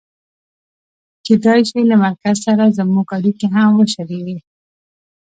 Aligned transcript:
کېدای 1.25 1.61
شي 1.69 1.79
له 1.89 1.95
مرکز 2.03 2.35
سره 2.45 2.75
زموږ 2.77 3.07
اړیکې 3.17 3.47
هم 3.55 3.69
وشلېږي. 3.77 4.37